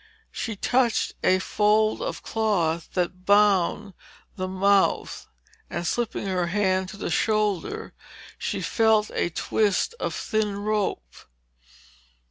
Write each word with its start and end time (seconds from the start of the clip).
She 0.31 0.55
touched 0.55 1.13
a 1.23 1.37
fold 1.37 2.01
of 2.01 2.23
cloth 2.23 2.89
that 2.95 3.23
bound 3.23 3.93
the 4.35 4.47
mouth 4.47 5.27
and 5.69 5.85
slipping 5.85 6.25
her 6.25 6.47
hand 6.47 6.89
to 6.89 6.97
the 6.97 7.11
shoulder, 7.11 7.93
she 8.39 8.63
felt 8.63 9.11
a 9.13 9.29
twist 9.29 9.93
of 9.99 10.15
thin 10.15 10.57
rope. 10.57 11.13